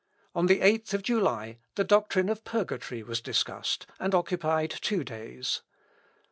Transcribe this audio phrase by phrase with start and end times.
[0.33, 5.61] On the 8th of July, the doctrine of purgatory was discussed, and occupied two days.